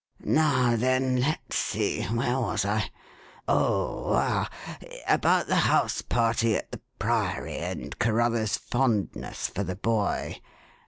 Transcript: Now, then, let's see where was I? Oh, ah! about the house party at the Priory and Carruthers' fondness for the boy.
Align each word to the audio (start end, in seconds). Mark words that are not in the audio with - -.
Now, 0.23 0.75
then, 0.75 1.17
let's 1.17 1.55
see 1.59 2.01
where 2.05 2.39
was 2.39 2.65
I? 2.65 2.89
Oh, 3.47 4.13
ah! 4.15 4.49
about 5.07 5.45
the 5.45 5.53
house 5.55 6.01
party 6.01 6.55
at 6.55 6.71
the 6.71 6.81
Priory 6.97 7.57
and 7.59 7.99
Carruthers' 7.99 8.57
fondness 8.57 9.47
for 9.49 9.63
the 9.63 9.75
boy. 9.75 10.41